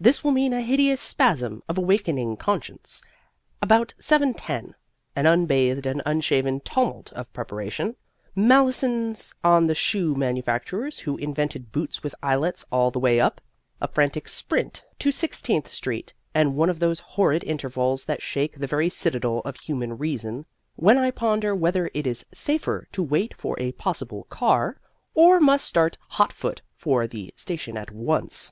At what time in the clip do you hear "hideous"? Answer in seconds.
0.60-1.00